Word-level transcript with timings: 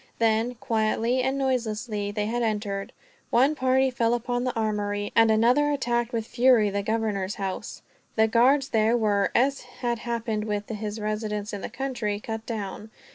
Then, 0.17 0.55
quietly 0.55 1.21
and 1.21 1.37
noiselessly, 1.37 2.09
they 2.09 2.25
had 2.25 2.41
entered. 2.41 2.91
One 3.29 3.53
party 3.53 3.91
fell 3.91 4.15
upon 4.15 4.45
the 4.45 4.55
armory, 4.55 5.11
and 5.15 5.29
another 5.29 5.69
attacked 5.69 6.11
with 6.11 6.25
fury 6.25 6.71
the 6.71 6.81
governor's 6.81 7.35
house. 7.35 7.83
The 8.15 8.27
guards 8.27 8.69
there 8.69 8.97
were, 8.97 9.29
as 9.35 9.61
had 9.61 9.99
happened 9.99 10.45
with 10.45 10.69
his 10.69 10.99
residence 10.99 11.53
in 11.53 11.61
the 11.61 11.69
country, 11.69 12.19
cut 12.19 12.47
down. 12.47 12.89